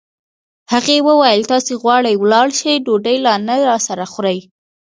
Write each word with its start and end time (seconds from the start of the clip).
هغې 0.73 0.97
وویل: 1.07 1.41
تاسي 1.51 1.73
غواړئ 1.81 2.15
ولاړ 2.19 2.47
شئ، 2.59 2.73
ډوډۍ 2.85 3.17
لا 3.25 3.33
نه 3.47 3.55
راسره 3.69 4.05
خورئ. 4.11 4.39